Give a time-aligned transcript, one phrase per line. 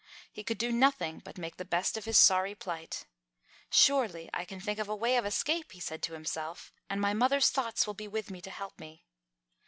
[0.31, 3.05] He could do nothing but make the best of his sorry plight.
[3.69, 7.13] "Surely I can think of a way of escape," he said to himself, "and my
[7.13, 9.05] mother's thoughts will be with me to help me."